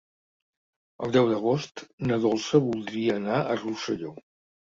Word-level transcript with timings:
El 1.07 1.11
deu 1.15 1.27
d'agost 1.31 1.83
na 2.11 2.17
Dolça 2.25 2.63
voldria 2.69 3.19
anar 3.21 3.37
a 3.53 3.59
Rosselló. 3.65 4.15